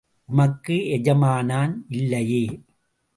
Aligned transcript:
உமக்கு 0.29 0.75
எஜமானன் 0.87 1.85
இல்லையே? 1.89 2.43